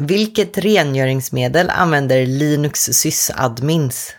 [0.00, 4.14] Vilket rengöringsmedel använder Linux sysadmins?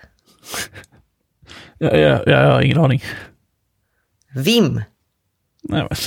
[1.78, 3.04] Jag, jag, jag har ingen aning.
[4.36, 4.82] Vim.
[5.64, 5.98] Nej, men.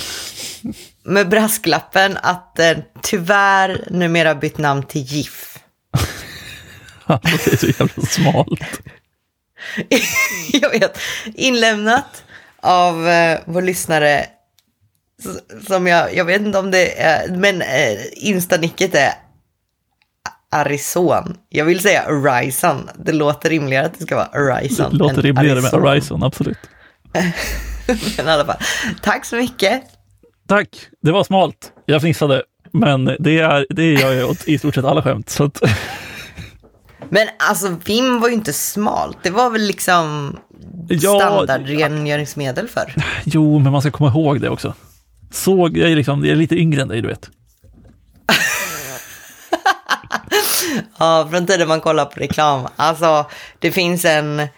[1.04, 5.58] Med brasklappen att den tyvärr numera bytt namn till GIF.
[7.07, 8.80] det är så jävla smalt.
[10.52, 10.98] jag vet.
[11.34, 12.25] Inlämnat
[12.61, 14.27] av eh, vår lyssnare
[15.66, 19.12] som jag, jag vet inte om det är, men eh, instanicket är
[20.53, 21.37] Arizon.
[21.48, 22.88] Jag vill säga Horizon.
[23.05, 24.91] Det låter rimligare att det ska vara Horizon.
[24.91, 25.83] Det låter rimligare med Arizon.
[25.83, 26.59] Horizon, absolut.
[28.16, 28.57] men i alla fall.
[29.02, 29.83] Tack så mycket.
[30.48, 30.69] Tack,
[31.02, 31.73] det var smalt.
[31.87, 32.43] Jag fnissade.
[32.73, 35.30] Men det, är, det gör jag åt i stort sett alla skämt.
[35.30, 35.62] Så att,
[37.09, 39.19] Men alltså Vim var ju inte smalt.
[39.23, 40.37] Det var väl liksom
[40.88, 42.95] Ja, standardrengöringsmedel för.
[43.24, 44.74] jo, men man ska komma ihåg det också.
[45.30, 47.30] Såg, jag är, liksom, jag är lite yngre än dig, du vet.
[50.98, 52.69] Ja, från tiden man kollar på reklam.
[52.77, 53.26] Alltså,
[53.59, 54.48] det finns en,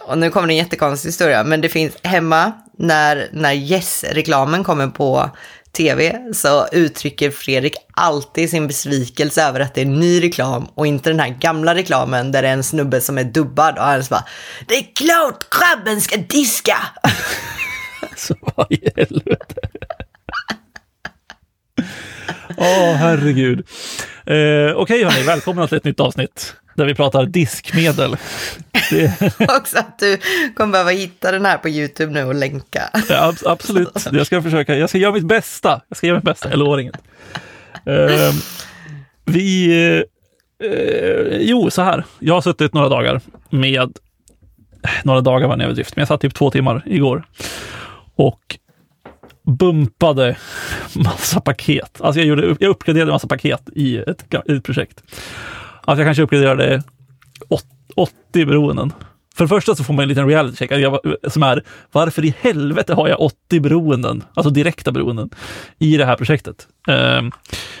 [0.00, 4.86] och nu kommer det en jättekonstig historia, men det finns hemma när, när Yes-reklamen kommer
[4.86, 5.30] på
[5.72, 11.10] tv så uttrycker Fredrik alltid sin besvikelse över att det är ny reklam och inte
[11.10, 14.10] den här gamla reklamen där det är en snubbe som är dubbad och han så
[14.10, 14.24] bara
[14.68, 16.76] Det är klart grabben ska diska!
[18.16, 19.60] Så vad i helvete.
[22.62, 23.58] Åh, herregud.
[24.26, 28.16] Eh, Okej hörni, välkomna till ett nytt avsnitt där vi pratar diskmedel.
[28.90, 30.18] Det, Också att du
[30.56, 32.90] kommer behöva hitta den här på YouTube nu och länka.
[33.08, 34.76] ja, ab- absolut, jag ska försöka.
[34.76, 35.80] Jag ska göra mitt bästa.
[35.88, 36.94] Jag ska göra mitt bästa, eller åringen.
[37.86, 38.34] Eh,
[39.24, 39.72] vi...
[40.64, 42.04] Eh, jo, så här.
[42.18, 43.98] Jag har suttit några dagar med...
[45.04, 47.24] Några dagar var en överdrift, men jag satt typ två timmar igår.
[48.14, 48.58] Och
[49.46, 50.36] bumpade
[50.94, 52.00] massa paket.
[52.00, 55.02] Alltså jag, gjorde, jag uppgraderade massa paket i ett, i ett projekt.
[55.84, 56.82] Alltså jag kanske uppgraderade
[57.48, 58.92] åt- 80 beroenden.
[59.34, 60.98] För det första så får man en liten reality check jag,
[61.28, 65.30] som är varför i helvete har jag 80 beroenden, alltså direkta beroenden,
[65.78, 66.68] i det här projektet.
[66.88, 67.32] Ehm,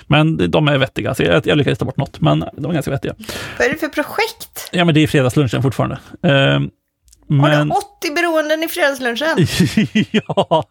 [0.06, 2.90] men de är vettiga, så jag, jag lyckades ta bort något, men de är ganska
[2.90, 3.14] vettiga.
[3.58, 4.68] Vad är det för projekt?
[4.72, 5.98] Ja, men det är fredagslunchen fortfarande.
[6.22, 6.70] Ehm,
[7.28, 7.68] Har men...
[7.68, 9.46] du 80 beroenden i fredagslunchen?
[10.26, 10.64] ja.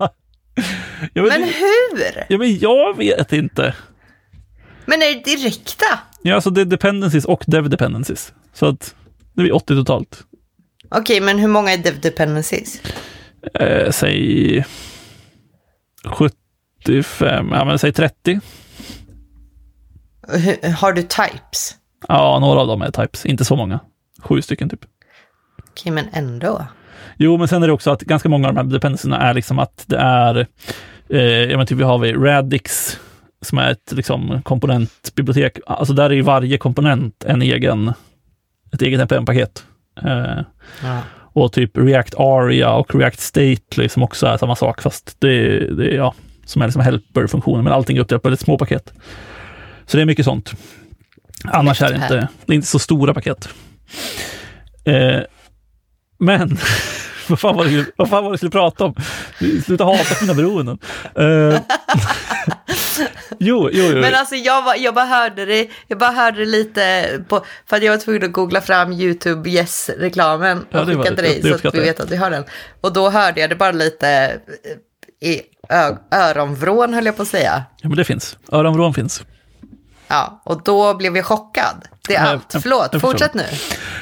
[1.13, 2.25] Ja, men, Men hur?
[2.29, 3.75] ja, men jag vet inte.
[4.85, 5.85] Men är det direkta?
[6.21, 8.33] Ja, alltså det är dependencies och dev dependencies.
[8.53, 8.95] Så att
[9.33, 10.23] det blir 80 totalt.
[10.89, 12.81] Okej, men hur många är dev dependencies?
[13.53, 14.65] Eh, säg
[16.05, 18.39] 75, ja men säg 30.
[20.27, 21.75] Hur- Har du types?
[22.07, 23.79] Ja, några av dem är types, inte så många.
[24.21, 24.85] Sju stycken typ.
[25.69, 26.65] Okej, men ändå.
[27.17, 29.59] Jo, men sen är det också att ganska många av de här dependencierna är liksom
[29.59, 30.47] att det är,
[31.09, 32.99] eh, ja men typ vi har vi Radix
[33.41, 35.59] som är ett liksom komponentbibliotek.
[35.67, 37.93] Alltså där är ju varje komponent en egen,
[38.73, 39.63] ett eget npm-paket.
[40.03, 40.39] Eh,
[40.83, 40.99] Ja.
[41.33, 45.85] och typ React Aria och React Stately som också är samma sak, fast det, det
[45.95, 46.13] ja,
[46.45, 48.93] som är liksom helper-funktionen, men allting är uppdelat på väldigt små paket.
[49.85, 50.53] Så det är mycket sånt.
[51.43, 53.49] Annars är det inte, det är inte så stora paket.
[54.83, 55.19] Eh,
[56.21, 56.57] men,
[57.27, 58.95] vad fan, var det, vad fan var det vi skulle prata om?
[59.65, 60.77] Sluta hata mina beroenden.
[61.15, 61.59] Eh,
[63.39, 63.95] jo, jo, jo.
[64.01, 67.77] Men alltså jag, var, jag bara hörde det, jag bara hörde det lite på, för
[67.77, 71.41] att jag var tvungen att googla fram YouTube Yes-reklamen Ja, och var- skicka till dig
[71.41, 71.85] så att vi jag.
[71.85, 72.43] vet att vi har den.
[72.81, 77.27] Och då hörde jag det bara lite eh, i ö- öronvrån höll jag på att
[77.27, 77.63] säga.
[77.81, 78.37] ja, men det finns.
[78.51, 79.23] Öronvrån finns.
[80.11, 81.75] Ja, och då blev jag chockad.
[82.07, 82.53] Det är allt.
[82.53, 83.43] jag- Förlåt, jag fortsätt nu.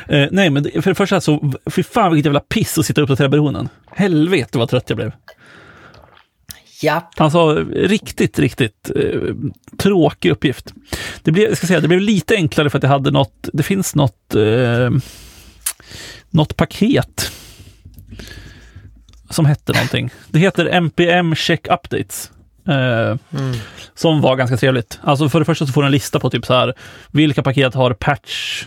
[0.08, 3.04] Eh, nej, men för det första så, fy fan vilket jävla piss att sitta och
[3.04, 3.70] uppdatera beroenden.
[3.92, 5.12] Helvete vad trött jag blev.
[6.82, 7.22] Japp.
[7.22, 9.20] Alltså riktigt, riktigt eh,
[9.78, 10.74] tråkig uppgift.
[11.24, 13.96] Det blev, ska säga, det blev lite enklare för att jag hade något, det finns
[13.96, 14.90] något, eh,
[16.30, 17.32] något paket
[19.30, 20.10] som hette någonting.
[20.28, 22.32] Det heter NPM Check Updates.
[22.70, 23.16] Eh,
[23.96, 25.00] Som var ganska trevligt.
[25.04, 26.74] Alltså för det första så får du en lista på typ så här,
[27.12, 28.66] vilka paket har patch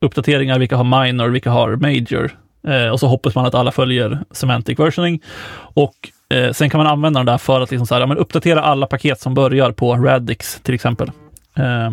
[0.00, 2.36] uppdateringar, vilka har minor, vilka har major.
[2.68, 5.22] Eh, och så hoppas man att alla följer semantic versioning.
[5.54, 5.94] Och
[6.34, 8.62] eh, sen kan man använda den där för att liksom så här, ja, men uppdatera
[8.62, 11.10] alla paket som börjar på Radix till exempel.
[11.56, 11.90] Eh,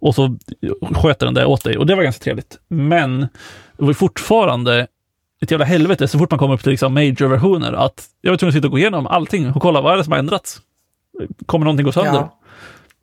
[0.00, 0.36] och så
[0.94, 2.58] sköter den det åt dig och det var ganska trevligt.
[2.68, 3.20] Men
[3.78, 4.86] det var fortfarande
[5.42, 8.50] ett jävla helvete så fort man kommer upp till liksom major-versioner att jag var tvungen
[8.50, 10.60] att sitta och gå igenom allting och kolla vad är det som har ändrats.
[11.46, 12.12] Kommer någonting gå sönder?
[12.12, 12.40] Ja.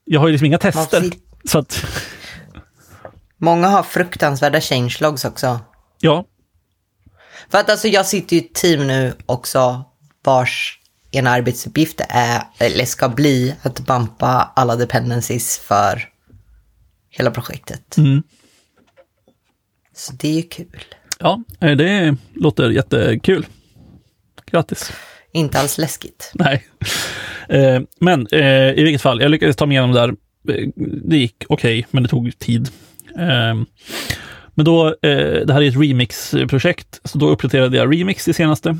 [0.06, 1.02] Jag har ju liksom inga tester.
[1.02, 1.86] sit- Så att,
[3.38, 5.60] Många har fruktansvärda changelogs också.
[6.00, 6.26] ja,
[7.50, 9.84] För att alltså jag sitter ju i ett team nu också
[10.24, 10.80] vars
[11.12, 16.10] en arbetsuppgift är, eller ska bli, att bumpa alla dependencies för
[17.10, 17.98] hela projektet.
[17.98, 18.24] Mm.
[19.96, 20.86] Så det är ju kul.
[21.20, 23.46] Ja, eh, det låter jättekul.
[24.46, 24.92] Grattis.
[25.36, 26.32] Inte alls läskigt.
[26.34, 26.66] Nej.
[27.50, 30.10] Eh, Men eh, i vilket fall, jag lyckades ta mig igenom det där.
[30.58, 30.70] Eh,
[31.04, 32.70] det gick okej, men det tog tid.
[33.20, 33.56] Eh,
[34.58, 38.78] Men då, eh, det här är ett remix-projekt, så då uppdaterade jag Remix det senaste.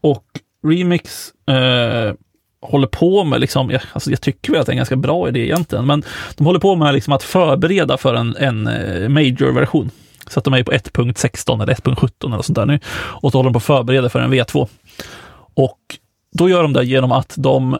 [0.00, 0.24] Och
[0.66, 2.14] Remix eh,
[2.60, 5.28] håller på med, liksom, jag, alltså jag tycker väl att det är en ganska bra
[5.28, 6.02] idé egentligen, men
[6.36, 8.62] de håller på med liksom att förbereda för en, en
[9.12, 9.90] major-version.
[10.26, 12.80] Så att de är på 1.16 eller 1.17 eller sånt där nu.
[12.96, 14.68] Och så håller de på att förbereda för en V2.
[15.58, 15.98] Och
[16.32, 17.72] då gör de det genom att de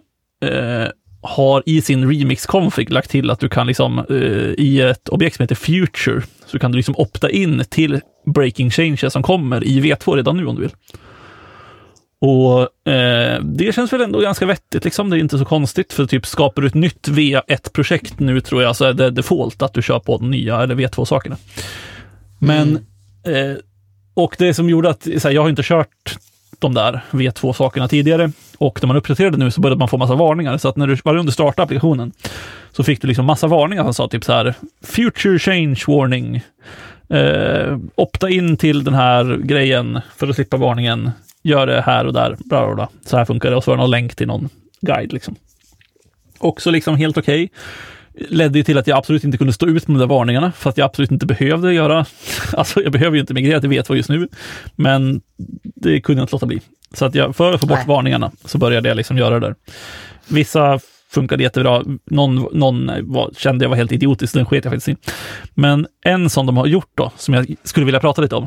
[0.45, 0.89] eh,
[1.23, 5.43] har i sin remix-config lagt till att du kan liksom eh, i ett objekt som
[5.43, 10.17] heter Future, så kan du liksom opta in till breaking changes som kommer i V2
[10.17, 10.71] redan nu om du vill.
[12.21, 15.11] Och eh, det känns väl ändå ganska vettigt, liksom.
[15.11, 18.77] det är inte så konstigt, för typ skapar du ett nytt V1-projekt nu tror jag
[18.77, 21.37] så är det default att du kör på de nya eller V2-sakerna.
[22.39, 22.77] Men,
[23.27, 23.57] eh,
[24.15, 26.19] och det som gjorde att, här, jag har inte kört
[26.59, 30.59] de där V2-sakerna tidigare och när man uppdaterade nu så började man få massa varningar.
[30.59, 32.13] Så att när du, varje gång du startade applikationen
[32.73, 36.43] så fick du liksom massa varningar som sa typ så här Future change warning.
[37.09, 41.11] Eh, opta in till den här grejen för att slippa varningen.
[41.43, 42.37] Gör det här och där.
[42.45, 42.89] Bla, bla, bla.
[43.07, 43.57] Så här funkar det.
[43.57, 44.49] Och så var det någon länk till någon
[44.81, 45.13] guide.
[45.13, 45.35] Liksom.
[46.39, 47.51] Också liksom helt okej.
[48.29, 50.71] Ledde ju till att jag absolut inte kunde stå ut med de där varningarna, för
[50.71, 52.07] att jag absolut inte behövde göra.
[52.53, 54.29] Alltså, jag behöver ju inte migrera till V2 just nu,
[54.77, 55.21] men
[55.75, 56.61] det kunde jag inte låta bli.
[56.93, 57.87] Så att jag, för att få bort Nej.
[57.89, 59.55] varningarna så började jag liksom göra det där.
[60.29, 60.81] Vissa
[61.11, 61.83] funkade jättebra.
[62.11, 64.97] Någon, någon var, kände jag var helt idiotisk, den sket jag faktiskt i.
[65.55, 68.47] Men en som de har gjort då, som jag skulle vilja prata lite om,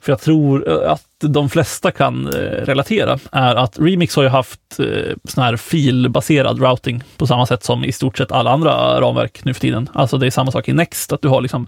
[0.00, 4.28] för jag tror eh, att de flesta kan eh, relatera, är att Remix har ju
[4.28, 9.00] haft eh, sån här filbaserad routing på samma sätt som i stort sett alla andra
[9.00, 9.88] ramverk nu för tiden.
[9.94, 11.66] Alltså det är samma sak i Next, att du har liksom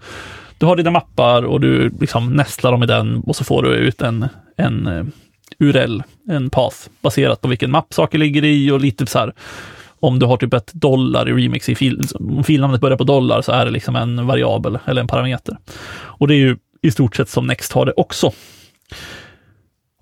[0.59, 3.69] du har dina mappar och du liksom nästlar dem i den och så får du
[3.69, 5.05] ut en, en eh,
[5.59, 9.33] URL, en path, baserat på vilken mapp saker ligger i och lite så här
[10.01, 13.43] om du har typ ett dollar i remix i fil, om filnamnet börjar på dollar
[13.43, 15.59] så är det liksom en variabel eller en parameter.
[15.91, 18.33] Och det är ju i stort sett som Next har det också.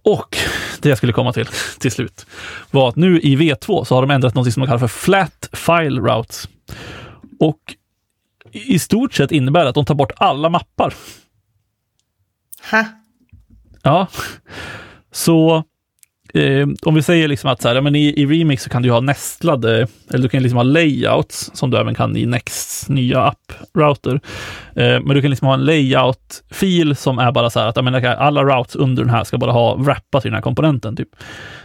[0.07, 0.37] Och
[0.81, 1.47] det jag skulle komma till
[1.79, 2.27] till slut
[2.71, 5.49] var att nu i V2 så har de ändrat något som de kallar för Flat
[5.53, 6.49] File Routes.
[7.41, 7.61] Och
[8.53, 10.95] i stort sett innebär det att de tar bort alla mappar.
[12.71, 12.85] Ha.
[13.83, 14.07] Ja,
[15.13, 15.65] så
[16.37, 18.83] eh, om vi säger liksom att så här, ja, men i, i Remix så kan
[18.83, 22.89] du ha nästlade, eller du kan liksom ha layouts som du även kan i Nexts
[22.89, 24.21] nya app-router.
[24.77, 27.83] Eh, men du kan liksom ha en layout-fil som är bara så här att ja,
[27.83, 30.97] men, alla routes under den här ska bara ha wrappat i den här komponenten.
[30.97, 31.09] Typ.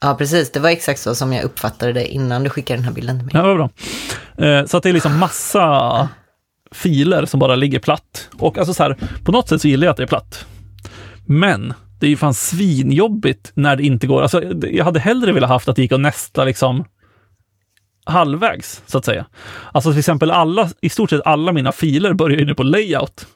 [0.00, 0.52] Ja, precis.
[0.52, 3.24] Det var exakt så som jag uppfattade det innan du skickade den här bilden till
[3.26, 3.32] mig.
[3.34, 3.70] Ja, vad bra.
[4.46, 6.08] Eh, så att det är liksom massa
[6.72, 8.28] filer som bara ligger platt.
[8.38, 10.46] Och alltså så här, på något sätt så gillar jag att det är platt.
[11.26, 14.22] Men det är ju fan svinjobbigt när det inte går.
[14.22, 16.84] Alltså, jag hade hellre velat haft att det gick att nästa liksom
[18.04, 19.26] halvvägs, så att säga.
[19.72, 23.26] Alltså till exempel alla, i stort sett alla mina filer börjar ju nu på layout.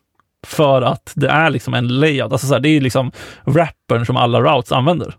[0.46, 2.32] För att det är liksom en layout.
[2.32, 3.12] Alltså så här, det är liksom
[3.44, 5.14] wrappern som alla routes använder.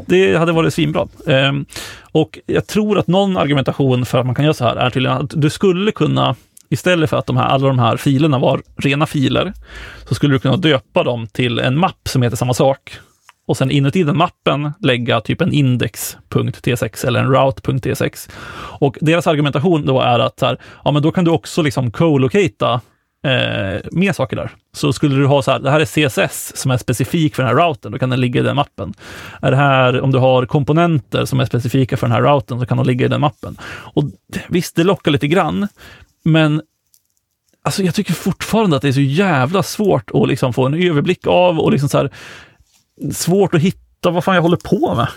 [0.05, 1.07] Det hade varit svinbra.
[1.27, 1.65] Ehm,
[2.11, 5.17] och jag tror att någon argumentation för att man kan göra så här är tydligen
[5.17, 6.35] att du skulle kunna,
[6.69, 9.53] istället för att de här, alla de här filerna var rena filer,
[10.07, 12.99] så skulle du kunna döpa dem till en mapp som heter samma sak.
[13.47, 18.29] Och sen inuti den mappen lägga typ en index.t6 eller en route.t6.
[18.79, 21.91] Och deras argumentation då är att så här, ja, men då kan du också liksom
[21.91, 22.81] co-locata
[23.23, 24.51] eh, mer saker där.
[24.73, 27.57] Så skulle du ha så här, det här är CSS som är specifik för den
[27.57, 28.93] här routern, då kan den ligga i den mappen.
[29.41, 32.65] Är det här, om du har komponenter som är specifika för den här routern, så
[32.65, 33.57] kan de ligga i den mappen.
[33.67, 34.03] Och
[34.47, 35.67] visst, det lockar lite grann,
[36.23, 36.61] men
[37.63, 41.27] alltså jag tycker fortfarande att det är så jävla svårt att liksom få en överblick
[41.27, 42.11] av och liksom så här,
[43.11, 45.07] svårt att hitta vad fan jag håller på med.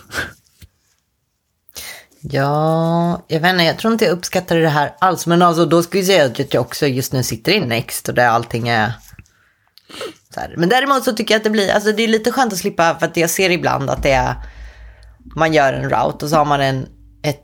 [2.23, 5.27] Ja, jag vet inte, jag tror inte jag uppskattar det här alls.
[5.27, 8.15] Men alltså då ska vi säga att jag också just nu sitter i Next och
[8.15, 8.93] där allting är
[10.35, 10.55] så här.
[10.57, 12.97] Men däremot så tycker jag att det blir, alltså det är lite skönt att slippa,
[12.99, 14.35] för att jag ser ibland att det är,
[15.37, 16.87] man gör en route och så har man en,
[17.23, 17.41] ett,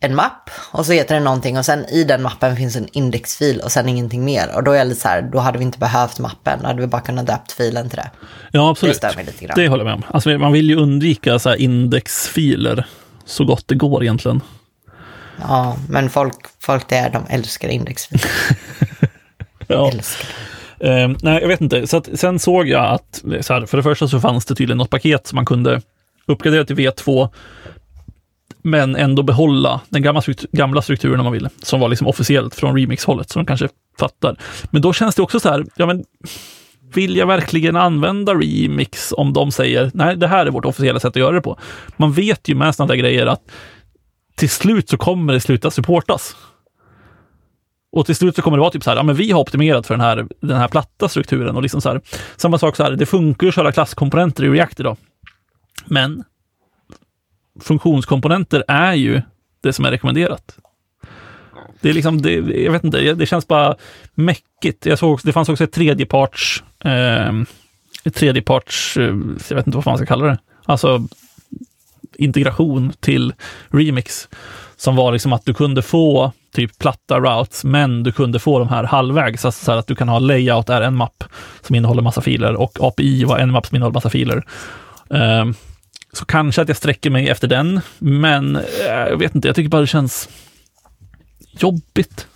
[0.00, 3.60] en mapp och så heter den någonting och sen i den mappen finns en indexfil
[3.60, 4.56] och sen ingenting mer.
[4.56, 6.80] Och då är jag lite så här, då hade vi inte behövt mappen, då hade
[6.80, 8.10] vi bara kunnat döpt filen till det.
[8.52, 8.94] Ja, absolut.
[8.94, 9.54] Det stör mig lite grann.
[9.56, 10.14] Det håller jag med om.
[10.14, 12.86] Alltså, man vill ju undvika så indexfiler
[13.26, 14.40] så gott det går egentligen.
[15.40, 18.30] Ja, men folk, folk det är, de älskar indexfiler.
[19.68, 19.90] Ja.
[19.92, 20.28] Älskar.
[20.80, 21.86] Eh, nej, jag vet inte.
[21.86, 24.78] Så att, sen såg jag att, så här, för det första så fanns det tydligen
[24.78, 25.82] något paket som man kunde
[26.26, 27.28] uppgradera till V2,
[28.62, 32.54] men ändå behålla den gamla, struktur, gamla strukturen om man vill, som var liksom officiellt
[32.54, 33.68] från remix-hållet, så de kanske
[33.98, 34.36] fattar.
[34.70, 36.04] Men då känns det också så här, ja men,
[36.94, 41.08] vill jag verkligen använda remix om de säger, nej, det här är vårt officiella sätt
[41.08, 41.58] att göra det på.
[41.96, 43.42] Man vet ju med sådana där grejer att
[44.36, 46.36] till slut så kommer det sluta supportas.
[47.92, 49.86] Och till slut så kommer det vara typ så här, ja men vi har optimerat
[49.86, 52.00] för den här, den här platta strukturen och liksom så här.
[52.36, 54.96] Samma sak så här, det funkar ju att köra klasskomponenter i React idag.
[55.86, 56.24] Men
[57.60, 59.22] funktionskomponenter är ju
[59.60, 60.58] det som är rekommenderat.
[61.80, 63.74] Det är liksom, det, jag vet inte, det känns bara
[64.14, 64.86] mäckigt.
[64.86, 67.32] Jag såg också, det fanns också ett tredjeparts, eh,
[68.04, 69.14] ett tredjeparts, eh,
[69.48, 71.08] jag vet inte vad man ska kalla det, alltså
[72.18, 73.32] integration till
[73.68, 74.28] Remix
[74.76, 78.68] som var liksom att du kunde få typ platta routes, men du kunde få de
[78.68, 81.24] här halvvägs, alltså så här att du kan ha layout är en mapp
[81.60, 84.46] som innehåller massa filer och API var en mapp som innehåller massa filer.
[85.08, 85.54] Um,
[86.12, 89.68] så kanske att jag sträcker mig efter den, men eh, jag vet inte, jag tycker
[89.68, 90.28] bara det känns
[91.62, 92.26] jobbigt.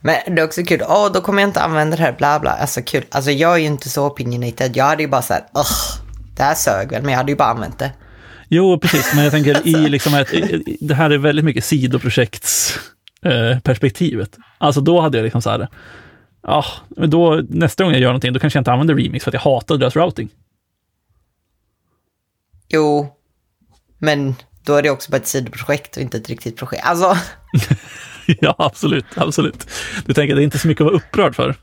[0.00, 2.50] Men det är också kul, åh då kommer jag inte använda det här, bla bla.
[2.50, 4.76] Alltså kul, alltså jag är ju inte så opinionated.
[4.76, 6.04] Jag hade ju bara så här, Ugh,
[6.36, 7.92] det här sög väl, men jag hade ju bara använt det.
[8.48, 10.28] Jo, precis, men jag tänker i liksom ett,
[10.80, 12.78] det här är väldigt mycket sidoprojekts
[13.22, 13.58] eh.
[14.58, 15.68] Alltså då hade jag liksom så här,
[16.42, 19.30] ja, men då nästa gång jag gör någonting, då kanske jag inte använder remix för
[19.30, 20.28] att jag hatar deras routing.
[22.68, 23.14] Jo,
[23.98, 24.34] men
[24.68, 26.86] då är det också bara ett sidoprojekt och inte ett riktigt projekt.
[26.86, 27.16] Alltså,
[28.26, 29.70] ja, absolut, absolut.
[30.06, 31.54] Du tänker, det är inte så mycket att vara upprörd för.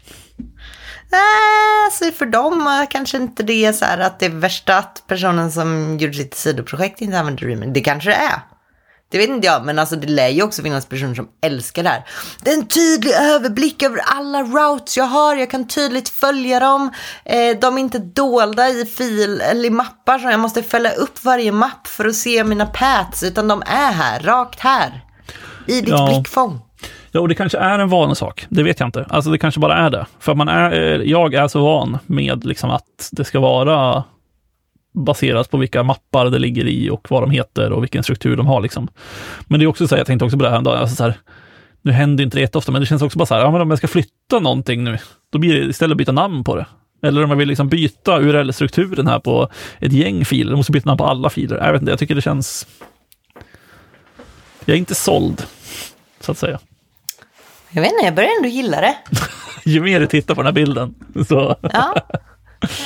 [1.85, 5.51] alltså för dem kanske inte det är så här att det är värsta att personen
[5.51, 7.73] som gjorde sitt sidoprojekt inte använder Remix.
[7.73, 8.54] Det kanske det är.
[9.15, 11.89] Det vet inte jag, men alltså det lär ju också finnas personer som älskar det
[11.89, 12.03] här.
[12.43, 15.35] Det är en tydlig överblick över alla routes jag har.
[15.35, 16.91] Jag kan tydligt följa dem.
[17.25, 21.23] Eh, de är inte dolda i fil eller i mappar så jag måste fälla upp
[21.23, 25.01] varje mapp för att se mina paths, utan de är här, rakt här.
[25.67, 26.07] I ditt Ja.
[26.13, 26.61] blickfång.
[27.11, 28.45] Ja, och det kanske är en vanesak.
[28.49, 29.05] Det vet jag inte.
[29.09, 30.05] Alltså det kanske bara är det.
[30.19, 34.03] För man är, eh, jag är så van med liksom att det ska vara
[34.95, 38.47] baserat på vilka mappar det ligger i och vad de heter och vilken struktur de
[38.47, 38.61] har.
[38.61, 38.87] Liksom.
[39.47, 40.95] Men det är också så här, jag tänkte också på det här en dag, alltså
[40.95, 41.13] så här,
[41.81, 43.69] nu händer inte det jätteofta, men det känns också bara så här, ja, men om
[43.69, 44.97] jag ska flytta någonting nu,
[45.31, 46.65] då blir det istället att byta namn på det.
[47.03, 49.49] Eller om jag vill liksom byta URL-strukturen här på
[49.79, 51.57] ett gäng filer, jag måste byta namn på alla filer.
[51.57, 52.67] Jag vet inte, jag tycker det känns...
[54.65, 55.43] Jag är inte såld,
[56.19, 56.59] så att säga.
[57.71, 58.95] Jag vet inte, jag börjar ändå gilla det.
[59.69, 60.95] Ju mer du tittar på den här bilden,
[61.27, 61.55] så...
[61.61, 61.95] Ja.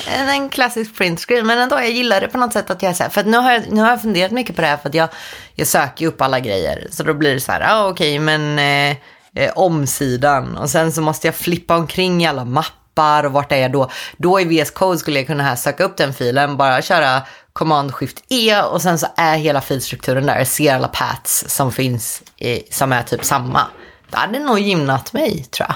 [0.08, 2.94] En, klassisk print screen, men ändå, jag gillar det på något sätt att jag är
[2.94, 4.78] så här, för att nu har jag, nu har jag funderat mycket på det här,
[4.78, 5.10] för att jag,
[5.56, 8.20] jag söker ju upp alla grejer, så då blir det så här, ja ah, okej,
[8.20, 8.98] men eh,
[9.36, 13.58] eh, omsidan, och sen så måste jag flippa omkring i alla mappar, och vart är
[13.58, 13.92] jag då?
[14.18, 17.22] Då i VS Code skulle jag kunna här söka upp den filen, bara köra
[17.54, 20.38] command shift E och sen så är hela filstrukturen där.
[20.38, 23.62] Jag ser alla paths som finns i, som är typ samma.
[24.10, 25.76] Det hade nog gynnat mig tror jag.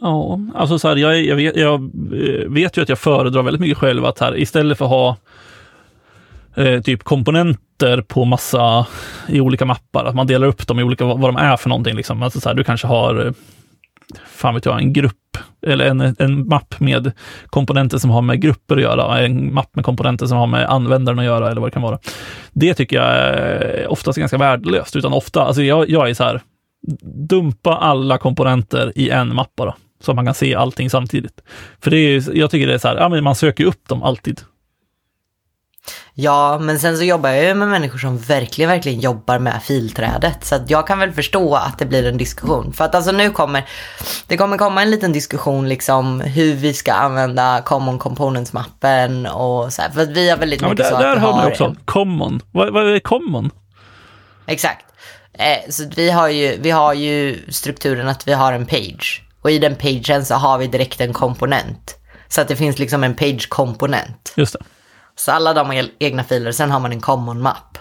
[0.00, 3.60] Ja, alltså så här, jag, jag, vet, jag eh, vet ju att jag föredrar väldigt
[3.60, 5.16] mycket själv att här istället för att ha
[6.56, 8.86] eh, typ komponenter på massa
[9.28, 11.96] i olika mappar, att man delar upp dem i olika, vad de är för någonting.
[11.96, 12.22] Liksom.
[12.22, 13.32] Alltså så här, du kanske har, eh,
[14.26, 15.14] fan vet jag, en grupp
[15.66, 17.12] eller en, en mapp med
[17.46, 21.18] komponenter som har med grupper att göra, en mapp med komponenter som har med användaren
[21.18, 21.98] att göra eller vad det kan vara.
[22.52, 26.40] Det tycker jag är oftast ganska värdelöst, utan ofta, alltså jag, jag är så här,
[27.28, 31.40] dumpa alla komponenter i en mapp bara, så man kan se allting samtidigt.
[31.80, 34.02] För det är, jag tycker det är så här, ja men man söker upp dem
[34.02, 34.40] alltid.
[36.14, 40.44] Ja, men sen så jobbar jag ju med människor som verkligen, verkligen jobbar med filträdet.
[40.44, 42.72] Så att jag kan väl förstå att det blir en diskussion.
[42.72, 43.64] För att alltså nu kommer,
[44.26, 49.82] det kommer komma en liten diskussion liksom hur vi ska använda Common Components-mappen och så
[49.82, 49.90] här.
[49.90, 51.64] För att vi har väldigt ja, mycket där, så där att vi har man också
[51.64, 52.40] en- common.
[52.52, 53.50] Vad, vad är common?
[54.46, 54.84] Exakt.
[55.32, 59.27] Eh, så vi har, ju, vi har ju strukturen att vi har en page.
[59.48, 61.96] Och i den pagen så har vi direkt en komponent.
[62.28, 64.32] Så att det finns liksom en page-komponent.
[64.36, 64.58] Just det.
[65.16, 67.78] Så alla de har egna filer, sen har man en common map.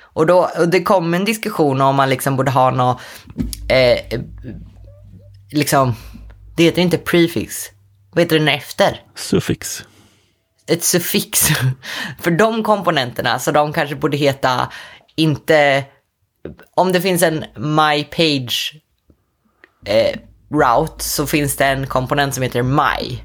[0.00, 3.00] Och, då, och det kom en diskussion om man liksom borde ha något,
[3.68, 4.20] eh,
[5.52, 5.94] liksom,
[6.56, 7.66] det heter inte prefix.
[8.10, 9.02] Vad heter den efter?
[9.14, 9.84] Suffix.
[10.66, 11.48] Ett suffix.
[12.20, 14.72] För de komponenterna, så de kanske borde heta
[15.16, 15.84] inte,
[16.74, 18.80] om det finns en my page
[19.84, 20.16] eh,
[20.54, 23.18] route så finns det en komponent som heter my.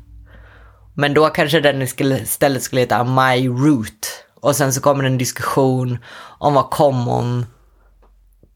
[0.96, 4.26] Men då kanske den skulle- istället skulle heta my root.
[4.42, 5.98] Och sen så kommer en diskussion
[6.40, 7.46] om vad common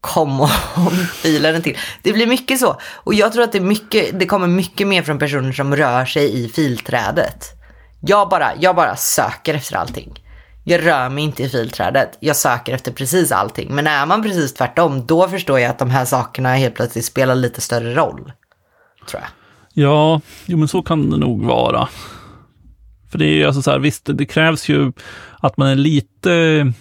[0.00, 1.78] common-filen är till.
[2.02, 2.80] Det blir mycket så.
[2.94, 6.04] Och jag tror att det, är mycket, det kommer mycket mer från personer som rör
[6.04, 7.44] sig i filträdet.
[8.00, 10.24] Jag bara, jag bara söker efter allting.
[10.64, 12.16] Jag rör mig inte i filträdet.
[12.20, 13.74] Jag söker efter precis allting.
[13.74, 17.34] Men är man precis tvärtom, då förstår jag att de här sakerna helt plötsligt spelar
[17.34, 18.32] lite större roll.
[19.08, 19.30] Tror jag.
[19.84, 21.88] Ja, jo men så kan det nog vara.
[23.10, 24.92] För det är ju alltså så här, visst, det krävs ju
[25.40, 26.72] att man är lite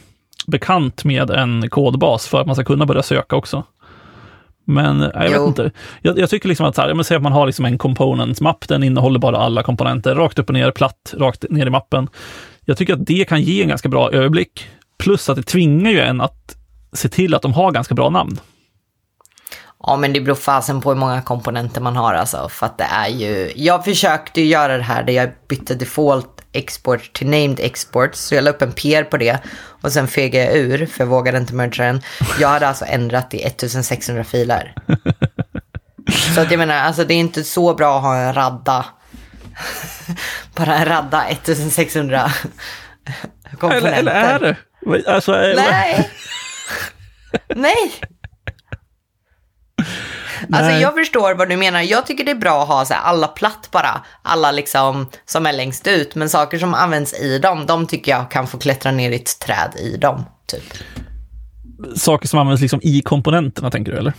[0.47, 3.63] bekant med en kodbas för att man ska kunna börja söka också.
[4.65, 5.47] Men jag vet Jo.
[5.47, 5.71] inte.
[6.01, 8.83] Jag, jag tycker liksom att så här, säger att man har liksom en component-mapp, den
[8.83, 12.09] innehåller bara alla komponenter, rakt upp och ner, platt, rakt ner i mappen.
[12.65, 14.67] Jag tycker att det kan ge en ganska bra överblick.
[14.99, 16.55] Plus att det tvingar ju en att
[16.93, 18.39] se till att de har ganska bra namn.
[19.83, 22.49] Ja, men det beror fasen på hur många komponenter man har alltså.
[22.49, 23.51] För att det är ju...
[23.55, 28.15] Jag försökte ju göra det här där jag bytte default export till named export.
[28.15, 29.37] Så jag la upp en PR på det.
[29.81, 32.01] Och sen fegade jag ur, för jag vågade inte mergea den.
[32.39, 34.73] Jag hade alltså ändrat i 1600 filer.
[36.35, 38.85] Så att jag menar, alltså det är inte så bra att ha en radda.
[40.55, 42.31] Bara en radda 1600
[43.59, 43.93] komponenter.
[43.93, 44.57] Eller, eller är
[44.95, 45.11] det?
[45.13, 46.09] Alltså, är- Nej.
[47.55, 47.93] Nej.
[50.51, 51.81] Alltså jag förstår vad du menar.
[51.81, 54.01] Jag tycker det är bra att ha så här, alla platt bara.
[54.21, 56.15] Alla liksom som är längst ut.
[56.15, 59.39] Men saker som används i dem, de tycker jag kan få klättra ner i ett
[59.39, 60.25] träd i dem.
[60.47, 60.73] Typ.
[61.95, 63.97] saker som används liksom i komponenterna, tänker du?
[63.97, 64.13] eller?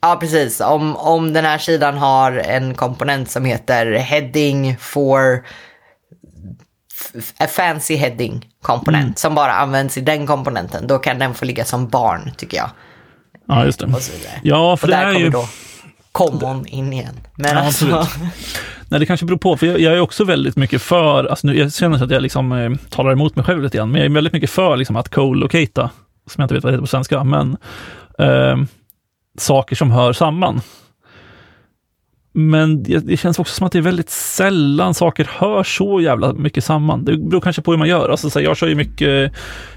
[0.00, 0.60] Ja, precis.
[0.60, 5.44] Om, om den här sidan har en komponent som heter heading for
[7.38, 11.64] a fancy heading komponent som bara används i den komponenten, då kan den få ligga
[11.64, 12.70] som barn tycker jag.
[13.50, 13.86] Ja, just det.
[13.86, 14.32] Och så vidare.
[14.42, 15.30] Ja, för Och det där är kommer ju...
[15.30, 15.44] då
[16.12, 17.14] common in igen.
[17.36, 18.30] Men Ja, alltså, absolut.
[18.88, 21.58] Nej, det kanske beror på, för jag, jag är också väldigt mycket för, alltså nu,
[21.58, 24.14] jag känner att jag liksom eh, talar emot mig själv lite grann, men jag är
[24.14, 25.90] väldigt mycket för liksom, att co-locata,
[26.26, 27.56] som jag inte vet vad det heter på svenska, men
[28.18, 28.56] eh,
[29.38, 30.60] saker som hör samman.
[32.32, 36.32] Men det, det känns också som att det är väldigt sällan saker hör så jävla
[36.32, 37.04] mycket samman.
[37.04, 38.08] Det beror kanske på hur man gör.
[38.08, 39.32] Alltså, så här, jag kör ju mycket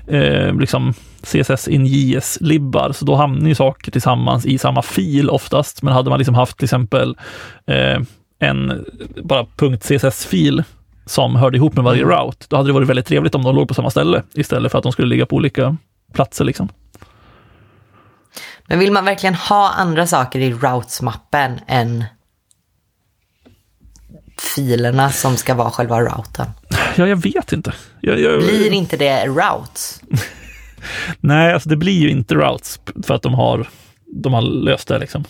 [0.07, 5.81] eh, liksom CSS in JS-libbar, så då hamnar ju saker tillsammans i samma fil oftast.
[5.81, 7.17] Men hade man liksom haft till exempel
[7.67, 8.01] eh,
[8.39, 8.85] en
[9.23, 9.45] bara
[9.81, 10.63] .css-fil
[11.05, 13.67] som hörde ihop med varje route, då hade det varit väldigt trevligt om de låg
[13.67, 15.77] på samma ställe istället för att de skulle ligga på olika
[16.13, 16.45] platser.
[16.45, 16.69] Liksom.
[18.67, 22.03] men vill man verkligen ha andra saker i routes-mappen än
[24.55, 26.47] filerna som ska vara själva routen?
[26.95, 27.73] Ja, jag vet inte.
[28.01, 30.01] Jag, jag, Blir inte det routes?
[31.19, 33.67] Nej, alltså det blir ju inte routes för att de har,
[34.23, 34.99] de har löst det.
[34.99, 35.23] Liksom.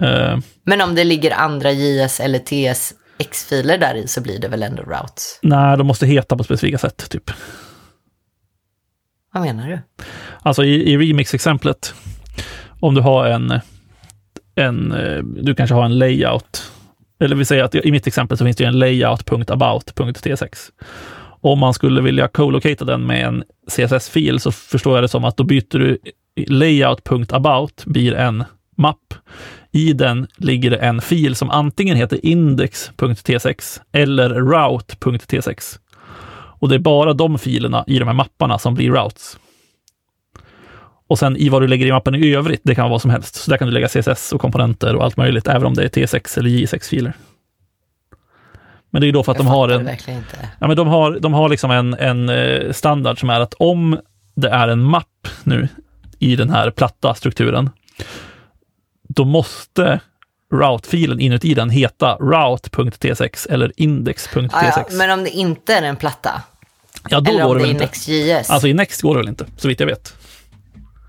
[0.00, 4.48] Eh, Men om det ligger andra JS eller TS X-filer där i så blir det
[4.48, 5.38] väl ändå routes?
[5.42, 7.10] nej, de måste heta på specifika sätt.
[7.10, 7.30] Typ.
[9.32, 9.78] Vad menar du?
[10.42, 11.94] Alltså i, i remix-exemplet,
[12.80, 13.60] om du har en,
[14.54, 16.70] en, eh, du kanske har en layout,
[17.20, 20.70] eller vi säger att i mitt exempel så finns det ju en layout.about.tsx.
[21.40, 25.36] Om man skulle vilja co-locata den med en CSS-fil så förstår jag det som att
[25.36, 25.98] då byter du
[26.46, 28.44] layout.about blir en
[28.76, 29.14] mapp.
[29.72, 35.78] I den ligger det en fil som antingen heter index.t6 eller route.t6.
[36.60, 39.38] Och det är bara de filerna i de här mapparna som blir routes.
[41.08, 43.10] Och sen i vad du lägger i mappen i övrigt, det kan vara vad som
[43.10, 43.34] helst.
[43.34, 45.88] Så där kan du lägga CSS och komponenter och allt möjligt, även om det är
[45.88, 47.12] T6 eller J6-filer.
[48.90, 49.90] Men det är då för att Jag de har en...
[50.58, 53.98] Ja, men de har, de har liksom en, en eh, standard som är att om
[54.34, 55.68] det är en mapp nu
[56.18, 57.70] i den här platta strukturen,
[59.08, 60.00] då måste
[60.52, 64.48] route-filen inuti den heta route.t6 eller index.t6.
[64.52, 66.42] Ja, ja, men om det inte är en platta,
[67.08, 67.84] ja, då eller går om det är inte.
[67.84, 68.50] Next.js.
[68.50, 70.14] Alltså i Next går det väl inte, så vitt jag vet.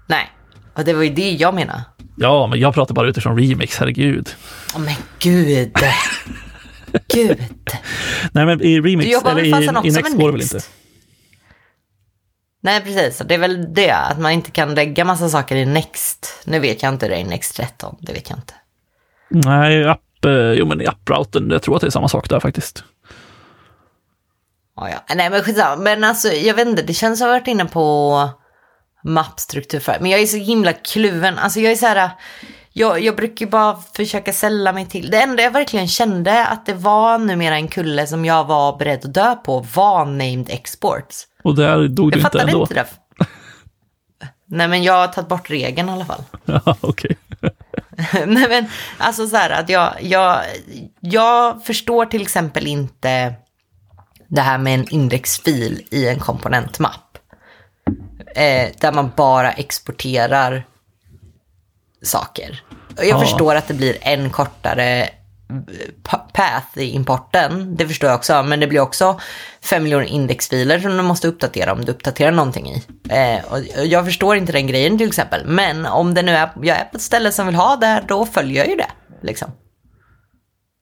[0.07, 0.31] Nej,
[0.73, 1.83] och det var ju det jag menade.
[2.17, 4.29] Ja, men jag pratar bara utifrån remix, herregud.
[4.75, 5.77] Åh men gud.
[7.07, 7.39] gud.
[8.31, 10.41] Nej, men i remix, Du jobbar eller väl i, i Next med går det väl
[10.41, 10.59] inte.
[12.61, 13.21] Nej, precis.
[13.25, 16.41] Det är väl det, att man inte kan lägga massa saker i Next.
[16.45, 18.53] Nu vet jag inte hur det är i Next 13, det vet jag inte.
[19.29, 22.39] Nej, app, eh, jo men i approuten, jag tror att det är samma sak där
[22.39, 22.83] faktiskt.
[24.75, 25.15] Ja, ja.
[25.15, 25.75] Nej, men skitsamma.
[25.75, 28.29] Men alltså, jag vet inte, det känns som jag har varit inne på
[29.03, 29.97] mappstruktur för.
[30.01, 31.37] Men jag är så himla kluven.
[31.37, 32.09] Alltså jag är så här,
[32.79, 35.11] jag, jag brukar bara försöka sälla mig till.
[35.11, 39.05] Det enda jag verkligen kände att det var numera en kulle som jag var beredd
[39.05, 41.27] att dö på var named exports.
[41.43, 42.61] Och där dog Jag du inte fattade ändå.
[42.61, 42.87] inte det.
[44.45, 46.23] Nej, men jag har tagit bort regeln i alla fall.
[46.45, 47.17] Ja, okej.
[48.27, 48.65] Nej men
[48.97, 50.37] alltså så här att jag, jag,
[50.99, 53.33] jag förstår till exempel inte
[54.27, 57.17] det här med en indexfil i en komponentmapp.
[58.35, 60.63] Eh, där man bara exporterar
[62.01, 62.61] saker.
[62.97, 63.19] Jag Ja.
[63.19, 65.07] förstår att det blir en kortare eh,
[66.03, 67.75] pa- path i importen.
[67.75, 68.43] Det förstår jag också.
[68.43, 69.19] Men det blir också
[69.63, 72.83] fem miljoner indexfiler som du måste uppdatera om du uppdaterar någonting i.
[73.09, 75.45] Eh, och jag förstår inte den grejen till exempel.
[75.45, 78.25] Men om det nu är, jag är på ett ställe som vill ha det, då
[78.25, 78.89] följer jag ju det.
[79.21, 79.51] Liksom.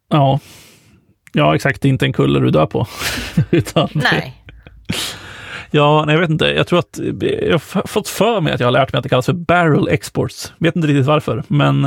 [0.09, 0.39] Ja.
[1.33, 1.81] Ja, exakt.
[1.81, 2.87] Det är inte en kulle du dör på.
[3.51, 4.43] Utan, Nej.
[5.71, 6.45] Ja, nej, jag vet inte.
[6.45, 9.09] Jag tror att jag har fått för mig att jag har lärt mig att det
[9.09, 10.53] kallas för barrel exports.
[10.57, 11.85] Vet inte riktigt varför, men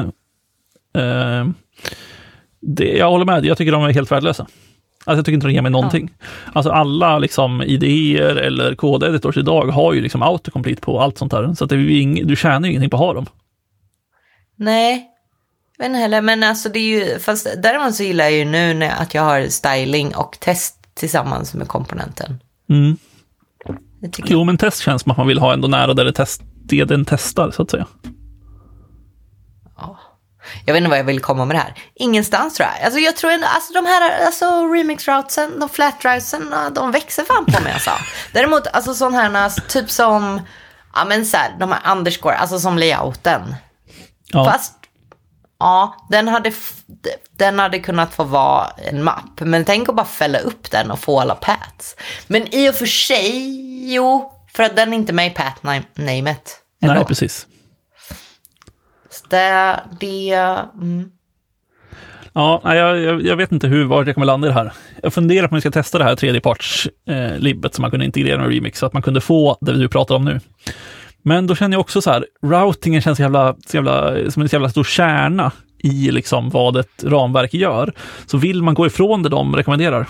[0.97, 1.49] eh,
[2.61, 3.45] det, jag håller med.
[3.45, 4.47] Jag tycker de är helt värdelösa.
[5.05, 6.11] Alltså jag tycker inte de ger mig någonting.
[6.53, 11.55] Alltså alla liksom idéer eller kodeditors idag har ju liksom autocomplete på allt sånt här.
[11.55, 13.27] Så att det är ju ing, du tjänar ju ingenting på att ha dem.
[14.57, 15.07] Nej.
[15.77, 18.45] Jag vet inte heller, men alltså det är ju, fast däremot så gillar jag ju
[18.45, 22.41] nu när, att jag har styling och test tillsammans med komponenten.
[22.69, 22.97] Mm.
[24.17, 26.85] Jo, men test känns som att man vill ha ändå nära där det, test, det
[26.85, 27.87] den testar, så att säga.
[30.65, 31.75] Jag vet inte vad jag vill komma med det här.
[31.95, 32.85] Ingenstans tror jag.
[32.85, 37.25] Alltså jag tror ändå, alltså de här alltså remix routesen, de flat drivesen, de växer
[37.25, 37.91] fan på mig alltså.
[38.33, 40.41] Däremot, alltså sån här, alltså, typ som,
[40.95, 43.55] ja men så här, de här underscore, alltså som layouten.
[44.27, 44.45] Ja.
[44.45, 44.75] Fast,
[45.59, 46.53] ja, den hade,
[47.37, 49.41] den hade kunnat få vara en mapp.
[49.41, 51.97] Men tänk att bara fälla upp den och få alla paths.
[52.27, 56.57] Men i och för sig, jo, för att den är inte med i path namet.
[56.81, 57.47] Nej, precis.
[59.11, 60.31] Så det, det,
[60.75, 61.11] mm.
[62.33, 64.73] Ja, jag, jag, jag vet inte hur, vart jag kommer landa i det här.
[65.03, 68.49] Jag funderar på om vi ska testa det här tredjeparts-libbet som man kunde integrera med
[68.49, 70.41] Remix, så att man kunde få det du pratar om nu.
[71.23, 74.49] Men då känner jag också så här, routingen känns så jävla, så jävla, som en
[74.49, 77.93] så jävla stor kärna i liksom vad ett ramverk gör.
[78.27, 80.07] Så vill man gå ifrån det de rekommenderar,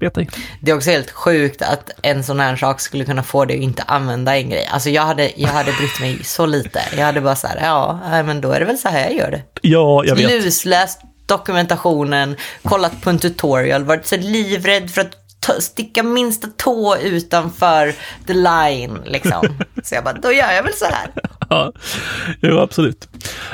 [0.00, 0.28] vet ej.
[0.60, 3.62] Det är också helt sjukt att en sån här sak skulle kunna få dig att
[3.62, 4.68] inte använda en grej.
[4.72, 6.80] Alltså jag hade, jag hade brytt mig så lite.
[6.96, 9.30] Jag hade bara så här, ja, men då är det väl så här jag gör
[9.30, 9.42] det.
[9.62, 10.44] Ja, jag vet.
[10.44, 15.16] Lusläst dokumentationen, kollat på en tutorial, varit så livrädd för att
[15.62, 17.94] sticka minsta tå utanför
[18.26, 19.42] the line liksom.
[19.84, 21.10] Så jag bara, då gör jag väl så här.
[21.50, 21.72] Ja,
[22.42, 23.08] jo, absolut.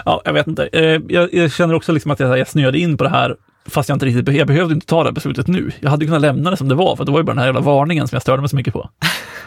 [0.05, 0.67] Ja, jag vet inte.
[0.73, 3.37] Eh, Jag, jag känner också liksom att jag, jag snöade in på det här,
[3.69, 5.73] fast jag inte riktigt jag behövde inte ta det här beslutet nu.
[5.81, 7.47] Jag hade kunnat lämna det som det var, för det var ju bara den här
[7.47, 8.91] jävla varningen som jag störde mig så mycket på.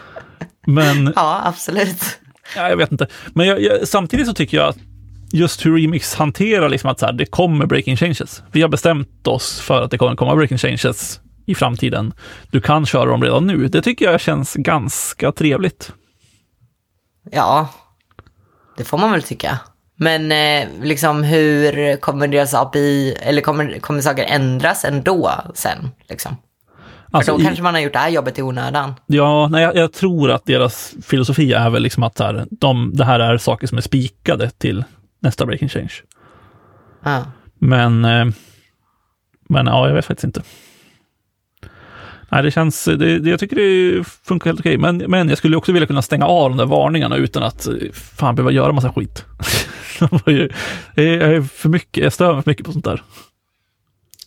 [0.66, 2.18] Men, Ja, absolut.
[2.56, 3.06] ja, jag vet inte.
[3.34, 4.78] Men jag, jag, samtidigt så tycker jag att
[5.32, 8.42] just hur Remix hanterar liksom att så här, det kommer breaking changes.
[8.52, 12.12] Vi har bestämt oss för att det kommer komma breaking changes i framtiden.
[12.50, 13.68] Du kan köra dem redan nu.
[13.68, 15.92] Det tycker jag känns ganska trevligt.
[17.30, 17.68] Ja,
[18.76, 19.58] det får man väl tycka.
[20.02, 25.88] Men eh, liksom hur kommer deras API, eller kommer, kommer saker ändras ändå sen?
[26.08, 26.36] Liksom?
[27.10, 28.94] Alltså, då i- kanske man har gjort det här jobbet i onödan.
[29.06, 33.04] Ja, nej, jag, jag tror att deras filosofi är väl liksom att här, de, det
[33.04, 34.84] här är saker som är spikade till
[35.22, 35.92] nästa breaking change.
[37.04, 37.24] Ja.
[37.58, 38.26] Men, eh,
[39.48, 40.42] men ja, jag vet faktiskt inte.
[42.28, 44.78] Nej, det känns, det, det, jag tycker det funkar helt okej.
[44.78, 47.74] Men, men jag skulle också vilja kunna stänga av de där varningarna utan att eh,
[47.92, 49.24] fan behöva göra massa skit.
[50.94, 53.02] det är för mycket, jag stör mig för mycket på sånt där.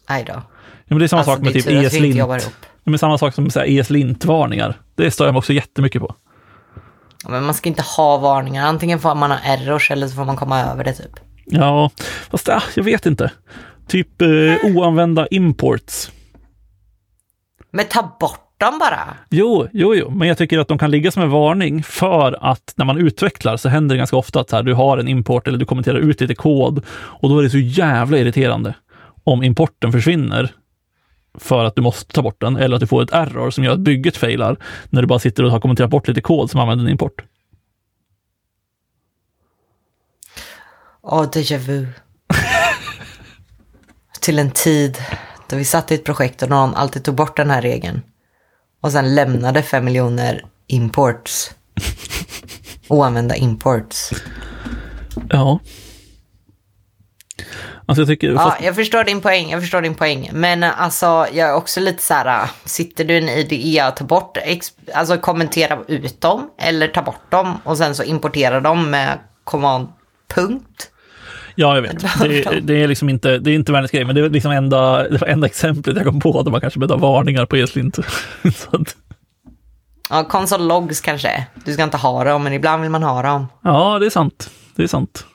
[0.06, 0.34] Aj då.
[0.34, 0.44] Ja,
[0.88, 2.16] men det är samma Alltså, sak med typ ESLint.
[2.16, 2.40] Ja,
[2.84, 4.82] men samma sak som ESLint-varningar.
[4.96, 6.16] Det stör jag mig också jättemycket på.
[7.24, 8.66] Ja, Men man ska inte ha varningar.
[8.66, 11.20] Antingen får man ha errors eller så får man komma över det typ.
[11.46, 11.90] Ja,
[12.30, 13.32] fast ah, jag vet inte.
[13.88, 14.28] Typ eh,
[14.64, 16.12] oanvända imports.
[17.72, 19.00] Men ta bort dem bara.
[19.30, 22.74] Jo, jo, jo, men jag tycker att de kan ligga som en varning för att
[22.76, 25.48] när man utvecklar så händer det ganska ofta att så här, du har en import
[25.48, 28.74] eller du kommenterar ut lite kod och då är det så jävla irriterande
[29.24, 30.52] om importen försvinner
[31.38, 33.74] för att du måste ta bort den eller att du får ett error som gör
[33.74, 34.58] att bygget failar
[34.90, 37.22] när du bara sitter och har kommenterat bort lite kod som använder en import.
[41.02, 41.88] Åh, déjà vu.
[44.22, 44.98] Till en tid
[45.50, 48.02] då vi satt i ett projekt och någon alltid tog bort den här regeln.
[48.84, 51.52] Och sen lämnade fem miljoner imports.
[52.88, 54.12] Oanvända imports.
[55.30, 55.60] Ja.
[57.86, 58.32] Alltså jag tycker...
[58.32, 60.30] Ja, fast, jag förstår din poäng, jag förstår din poäng.
[60.34, 63.96] Men eh, alltså, jag är också lite så här, sitter du i en IDE och
[63.96, 64.38] tar bort,
[64.94, 69.88] alltså kommentera ut dem eller ta bort dem och sen så importera dem med command
[70.28, 70.90] punkt.
[71.56, 72.20] Ja, jag vet.
[72.20, 75.10] Det, det är liksom inte, det är inte världens grej, men det är liksom enda,
[75.10, 77.98] det var enda exemplet jag kom på där man kanske behöver ha varningar på ESLint.
[78.72, 78.96] Att,
[80.10, 81.48] Ja, console logs kanske.
[81.66, 83.48] Du ska inte ha dem, men ibland vill man ha dem.
[83.62, 84.50] Ja, det är sant.
[84.76, 85.26] Det är sant.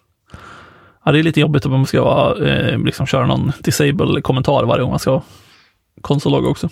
[1.04, 4.83] Ja, det är lite jobbigt om man ska vara, eh, liksom köra någon disable-kommentar varje
[4.83, 5.22] gång man ska
[6.00, 6.68] konsollogga också.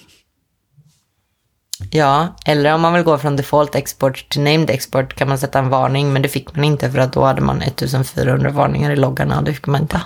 [1.90, 5.58] Ja, eller om man vill gå från default export till named export kan man sätta
[5.58, 8.96] en varning, men det fick man inte för att då hade man 1400 varningar i
[8.96, 10.04] loggarna och det fick man inte ha.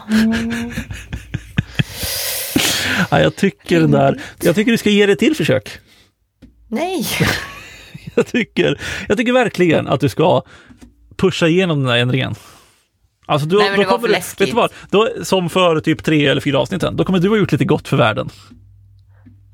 [3.11, 5.79] Ja, jag tycker den där, jag tycker du ska ge det till försök.
[6.69, 7.07] Nej!
[8.14, 10.43] Jag tycker, jag tycker verkligen att du ska
[11.16, 12.35] pusha igenom den där ändringen.
[13.27, 14.40] Alltså du, Nej, men då det var kommer för läskigt.
[14.40, 14.71] vet du vad?
[14.90, 17.64] Då, som för typ tre eller fyra avsnitt sen, då kommer du ha gjort lite
[17.64, 18.31] gott för världen.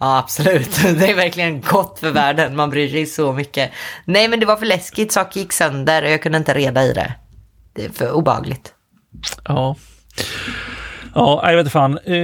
[0.00, 0.76] Ja, absolut.
[0.82, 2.56] Det är verkligen gott för världen.
[2.56, 3.70] Man bryr sig så mycket.
[4.04, 5.12] Nej, men det var för läskigt.
[5.12, 7.14] Saker gick sönder och jag kunde inte reda i det.
[7.74, 8.74] Det är för obehagligt.
[9.44, 9.76] Ja.
[11.14, 11.98] Ja, jag vet inte fan.
[12.04, 12.16] Eh,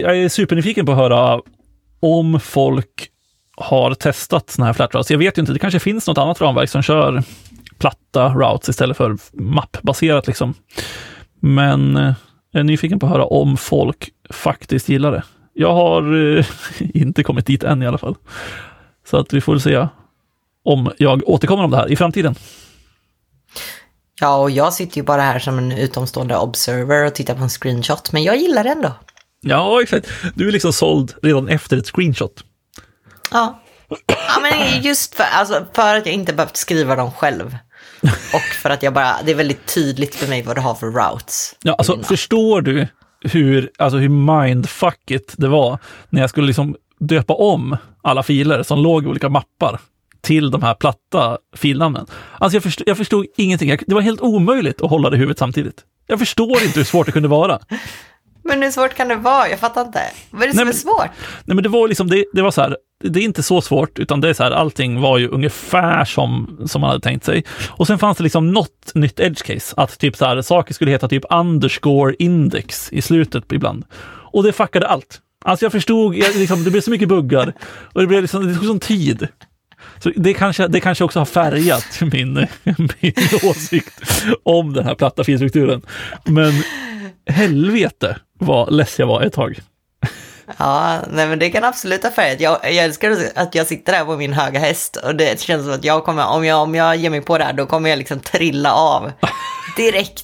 [0.00, 1.40] jag är supernyfiken på att höra
[2.00, 3.08] om folk
[3.56, 5.10] har testat sådana här flat routes.
[5.10, 7.22] Jag vet ju inte, det kanske finns något annat ramverk som kör
[7.78, 10.54] platta routes istället för mappbaserat liksom.
[11.40, 12.14] Men eh,
[12.50, 15.22] jag är nyfiken på att höra om folk faktiskt gillar det.
[15.60, 16.46] Jag har eh,
[16.94, 18.16] inte kommit dit än i alla fall.
[19.10, 19.88] Så att vi får se
[20.64, 22.34] om jag återkommer om det här i framtiden.
[24.20, 27.48] Ja, och jag sitter ju bara här som en utomstående observer och tittar på en
[27.48, 28.92] screenshot, men jag gillar det ändå.
[29.40, 30.08] Ja, exakt.
[30.34, 32.44] Du är liksom såld redan efter ett screenshot.
[33.30, 33.62] Ja.
[34.06, 37.56] Ja, men just för, alltså, för att jag inte behövt skriva dem själv.
[38.34, 40.86] Och för att jag bara, det är väldigt tydligt för mig vad du har för
[40.86, 41.54] routes.
[41.62, 42.88] Ja, alltså förstår du
[43.24, 45.78] hur, alltså hur mindfuckigt det var
[46.08, 49.80] när jag skulle liksom döpa om alla filer som låg i olika mappar
[50.20, 52.06] till de här platta filnamnen.
[52.38, 53.68] Alltså jag förstod, jag förstod ingenting.
[53.68, 55.84] Jag, det var helt omöjligt att hålla det i huvudet samtidigt.
[56.06, 57.58] Jag förstår inte hur svårt det kunde vara.
[58.48, 59.48] Men hur svårt kan det vara?
[59.48, 60.00] Jag fattar inte.
[60.30, 61.10] Vad är det som Nej, är men- svårt?
[61.44, 63.98] Nej, men det var liksom, det, det var så här, det är inte så svårt,
[63.98, 67.44] utan det är så här, allting var ju ungefär som, som man hade tänkt sig.
[67.70, 70.90] Och sen fanns det liksom något nytt edge case, att typ så här, saker skulle
[70.90, 73.84] heta typ underscore index i slutet ibland.
[74.32, 75.20] Och det fuckade allt.
[75.44, 77.52] Alltså jag förstod, jag, liksom, det blev så mycket buggar
[77.92, 79.28] och det blev liksom, det tog sån tid.
[79.98, 82.46] Så det kanske, det kanske också har färgat min,
[83.00, 85.82] min åsikt om den här platta filstrukturen.
[86.24, 86.52] Men
[87.30, 89.60] helvete vad less jag var ett tag.
[90.58, 92.40] Ja, nej men det kan absolut ha färgat.
[92.40, 95.72] Jag, jag älskar att jag sitter där på min höga häst och det känns som
[95.72, 97.98] att jag kommer, om jag, om jag ger mig på det här, då kommer jag
[97.98, 99.12] liksom trilla av
[99.76, 100.22] direkt.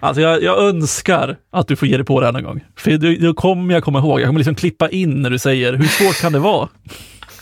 [0.00, 2.64] Alltså jag, jag önskar att du får ge dig på det här någon gång.
[2.76, 5.72] För då, då kommer jag komma ihåg, jag kommer liksom klippa in när du säger
[5.72, 6.68] hur svårt kan det vara?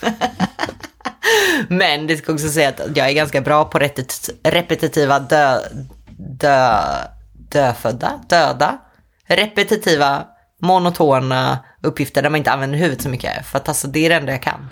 [1.69, 5.59] Men det ska också säga att jag är ganska bra på repetit- repetitiva dö,
[6.17, 6.79] dö,
[7.51, 8.77] döfödda, döda,
[9.27, 10.23] repetitiva,
[10.61, 13.45] monotona uppgifter där man inte använder huvudet så mycket.
[13.45, 14.67] För att alltså det är det enda jag kan.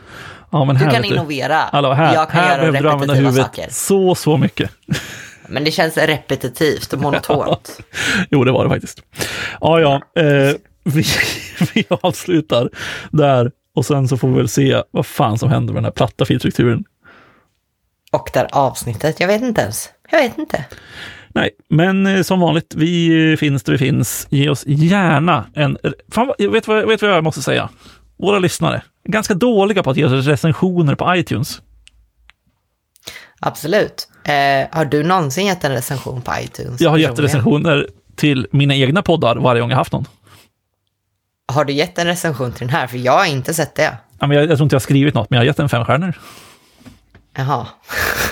[0.51, 1.56] Ja, Du kan innovera.
[1.71, 3.67] Hallå, här, jag kan här göra du använda repetitiva huvudet saker.
[3.71, 4.71] så, så mycket.
[5.47, 7.80] Men det känns repetitivt och monotont.
[8.30, 9.01] Jo, det var det faktiskt.
[9.62, 11.04] Ja, ja, eh, vi,
[11.73, 12.69] vi avslutar
[13.12, 15.92] där och sen så får vi väl se vad fan som händer med den här
[15.92, 16.84] platta filstrukturen.
[18.12, 19.90] Och där avsnittet, jag vet inte ens.
[20.12, 20.66] Jag vet inte.
[21.30, 24.28] Nej, men eh, som vanligt, vi eh, finns där vi finns.
[24.30, 25.78] Ge oss gärna en...
[26.12, 27.70] Fan, vad- vet vad, vet du vad jag måste säga?
[28.18, 31.62] våra lyssnare, är ganska dåliga på att ge oss recensioner på iTunes.
[33.40, 34.08] Absolut.
[34.24, 36.82] Eh, har du någonsin gett en recension på iTunes?
[36.82, 40.06] Jag har gett recensioner till mina egna poddar varje gång jag haft någon.
[41.54, 42.88] Har du gett en recension till den här?
[42.88, 43.98] För jag har inte sett det.
[44.20, 45.70] Ja, men jag, jag tror inte jag har skrivit något, men jag har gett en
[45.70, 46.14] fem stjärnor.
[47.38, 47.68] Jaha.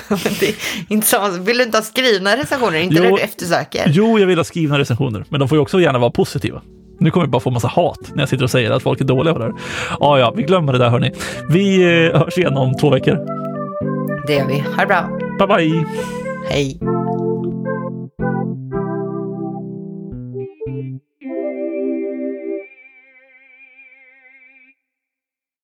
[0.40, 0.54] Det är
[0.88, 1.28] inte samma.
[1.28, 2.78] Vill du inte ha skrivna recensioner?
[2.78, 3.02] Inte Jo.
[3.02, 3.82] det du eftersöker?
[3.86, 6.62] Jo, jag vill ha skrivna recensioner, men de får ju också gärna vara positiva.
[7.00, 9.04] Nu kommer vi bara få massa hat när jag sitter och säger att folk är
[9.04, 9.54] dåliga på det här.
[10.00, 11.10] Ja, ja, vi glömmer det där hörni.
[11.50, 13.18] Vi eh, hörs igen om två veckor.
[14.26, 14.58] Det gör vi.
[14.60, 15.08] Ha det bra.
[15.38, 15.84] Bye, bye!
[16.50, 16.78] Hej.